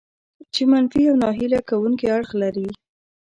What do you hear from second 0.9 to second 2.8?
او ناهیله کوونکي اړخ لري.